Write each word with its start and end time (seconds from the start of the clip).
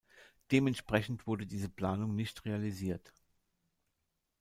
Dementsprechend 0.51 1.27
wurde 1.27 1.45
diese 1.45 1.69
Planung 1.69 2.15
nicht 2.15 2.43
realisiert. 2.45 3.13